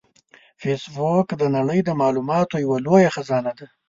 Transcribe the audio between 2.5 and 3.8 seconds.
یوه لویه خزانه ده